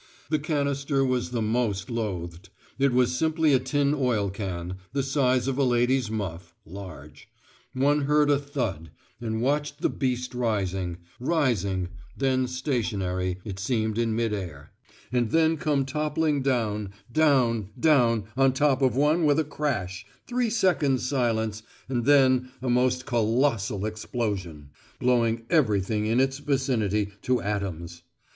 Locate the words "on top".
18.35-18.81